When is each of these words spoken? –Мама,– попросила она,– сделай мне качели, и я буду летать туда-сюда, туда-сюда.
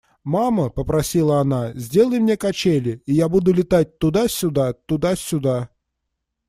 –Мама,– 0.33 0.69
попросила 0.71 1.41
она,– 1.41 1.73
сделай 1.75 2.17
мне 2.19 2.35
качели, 2.35 3.03
и 3.05 3.13
я 3.13 3.29
буду 3.29 3.53
летать 3.53 3.99
туда-сюда, 3.99 4.73
туда-сюда. 4.73 5.69